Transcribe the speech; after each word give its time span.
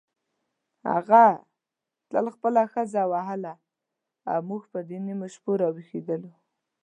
هغه 0.91 1.23
تل 2.11 2.25
خپله 2.35 2.61
ښځه 2.73 3.01
وهله 3.11 3.53
او 4.31 4.39
موږ 4.49 4.63
به 4.71 4.79
په 4.89 4.95
نیمو 5.05 5.27
شپو 5.33 5.51
راویښېدلو. 5.61 6.31